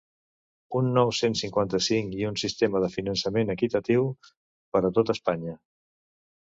Un 0.79 0.87
nou 0.95 1.11
cent 1.17 1.35
cinquanta-cinc 1.41 2.17
i 2.21 2.27
un 2.31 2.39
sistema 2.45 2.83
de 2.87 2.91
finançament 2.97 3.55
‘equitatiu 3.59 4.11
per 4.25 4.87
a 4.91 4.97
tot 4.99 5.19
Espanya’ 5.19 5.59